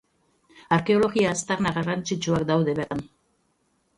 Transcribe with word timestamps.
Arkeologia 0.77 1.33
aztarna 1.33 1.75
garrantzitsuak 1.77 2.47
daude 2.53 2.75
bertan. 2.83 3.07